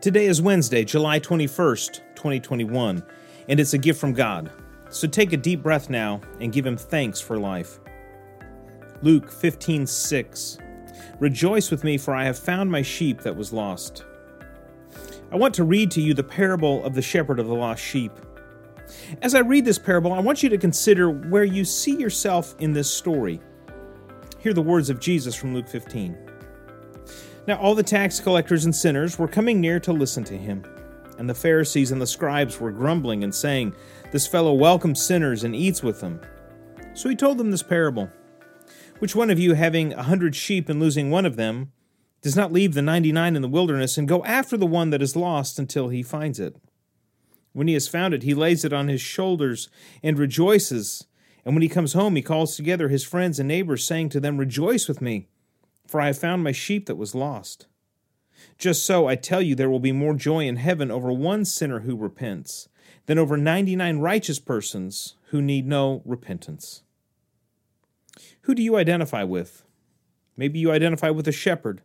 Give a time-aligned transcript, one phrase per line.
[0.00, 3.02] Today is Wednesday, July 21st, 2021,
[3.48, 4.50] and it's a gift from God.
[4.90, 7.78] So take a deep breath now and give him thanks for life.
[9.02, 10.58] Luke 15:6
[11.18, 14.04] Rejoice with me for I have found my sheep that was lost.
[15.30, 18.12] I want to read to you the parable of the shepherd of the lost sheep.
[19.22, 22.72] As I read this parable, I want you to consider where you see yourself in
[22.72, 23.40] this story.
[24.38, 26.29] Hear the words of Jesus from Luke 15.
[27.50, 30.64] Now all the tax collectors and sinners were coming near to listen to him.
[31.18, 33.74] And the Pharisees and the scribes were grumbling and saying,
[34.12, 36.20] This fellow welcomes sinners and eats with them.
[36.94, 38.08] So he told them this parable
[39.00, 41.72] Which one of you, having a hundred sheep and losing one of them,
[42.22, 45.02] does not leave the ninety nine in the wilderness and go after the one that
[45.02, 46.54] is lost until he finds it?
[47.52, 49.68] When he has found it, he lays it on his shoulders
[50.04, 51.04] and rejoices.
[51.44, 54.38] And when he comes home, he calls together his friends and neighbors, saying to them,
[54.38, 55.26] Rejoice with me
[55.90, 57.66] for I have found my sheep that was lost.
[58.56, 61.80] Just so, I tell you, there will be more joy in heaven over one sinner
[61.80, 62.68] who repents
[63.06, 66.82] than over 99 righteous persons who need no repentance.
[68.42, 69.64] Who do you identify with?
[70.36, 71.82] Maybe you identify with a shepherd.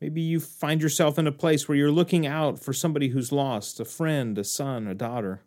[0.00, 3.78] Maybe you find yourself in a place where you're looking out for somebody who's lost
[3.78, 5.42] a friend, a son, a daughter.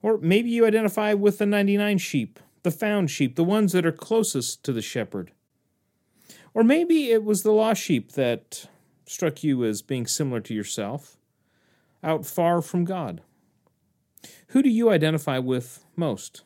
[0.00, 3.92] Or maybe you identify with the 99 sheep, the found sheep, the ones that are
[3.92, 5.32] closest to the shepherd.
[6.54, 8.68] Or maybe it was the lost sheep that
[9.06, 11.18] struck you as being similar to yourself,
[12.02, 13.20] out far from God.
[14.48, 16.42] Who do you identify with most?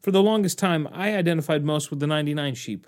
[0.00, 2.86] For the longest time, I identified most with the 99 sheep.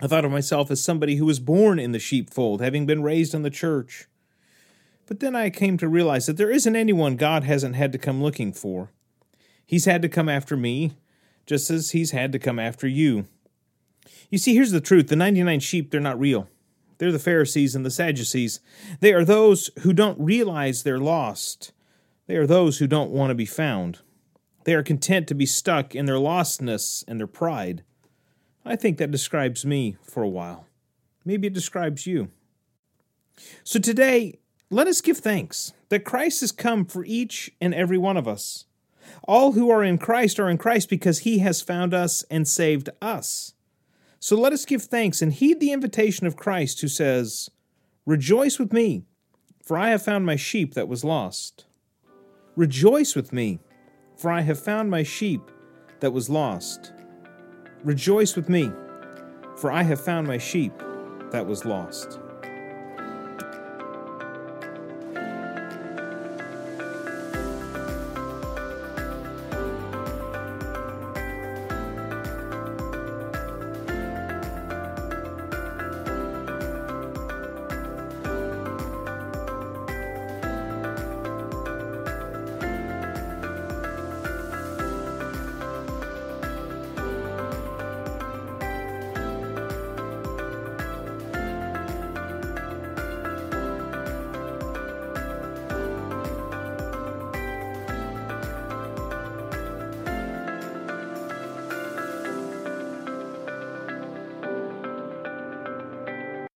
[0.00, 3.34] I thought of myself as somebody who was born in the sheepfold, having been raised
[3.34, 4.08] in the church.
[5.06, 8.22] But then I came to realize that there isn't anyone God hasn't had to come
[8.22, 8.90] looking for.
[9.64, 10.92] He's had to come after me,
[11.46, 13.26] just as He's had to come after you.
[14.32, 16.48] You see, here's the truth the 99 sheep, they're not real.
[16.96, 18.60] They're the Pharisees and the Sadducees.
[19.00, 21.72] They are those who don't realize they're lost.
[22.26, 23.98] They are those who don't want to be found.
[24.64, 27.82] They are content to be stuck in their lostness and their pride.
[28.64, 30.66] I think that describes me for a while.
[31.26, 32.30] Maybe it describes you.
[33.64, 34.38] So today,
[34.70, 38.64] let us give thanks that Christ has come for each and every one of us.
[39.24, 42.88] All who are in Christ are in Christ because he has found us and saved
[43.02, 43.52] us.
[44.22, 47.50] So let us give thanks and heed the invitation of Christ, who says,
[48.06, 49.02] Rejoice with me,
[49.64, 51.64] for I have found my sheep that was lost.
[52.54, 53.58] Rejoice with me,
[54.16, 55.50] for I have found my sheep
[55.98, 56.92] that was lost.
[57.82, 58.70] Rejoice with me,
[59.56, 60.72] for I have found my sheep
[61.32, 62.20] that was lost.